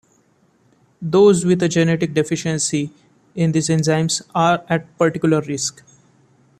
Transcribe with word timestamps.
Those 0.99 1.45
with 1.45 1.61
a 1.61 1.69
genetic 1.69 2.15
deficiency 2.15 2.89
in 3.35 3.51
these 3.51 3.69
enzymes 3.69 4.23
are 4.33 4.63
at 4.67 4.97
particular 4.97 5.41
risk. 5.41 5.83